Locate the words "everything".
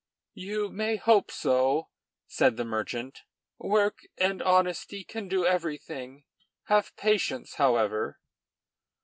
5.45-6.23